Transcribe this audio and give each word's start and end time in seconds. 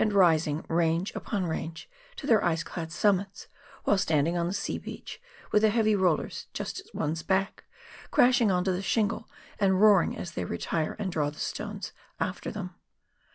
rising 0.13 0.65
range 0.67 1.13
upon 1.13 1.45
range 1.45 1.87
to 2.15 2.25
their 2.25 2.43
ice 2.43 2.63
clad 2.63 2.91
summits, 2.91 3.45
while 3.83 3.99
standing 3.99 4.35
on 4.35 4.47
the 4.47 4.51
sea 4.53 4.79
beach, 4.79 5.21
with 5.51 5.61
the 5.61 5.69
heavy 5.69 5.95
rollers 5.95 6.47
just 6.53 6.79
at 6.79 6.95
one's 6.95 7.21
back, 7.21 7.65
crashing 8.09 8.49
on 8.49 8.63
to 8.63 8.71
the 8.71 8.81
shingle, 8.81 9.29
and 9.59 9.79
roaring 9.79 10.17
as 10.17 10.31
they 10.31 10.43
retire 10.43 10.95
and 10.97 11.11
draw 11.11 11.29
the 11.29 11.37
stones 11.37 11.91
after 12.19 12.49
them. 12.49 12.73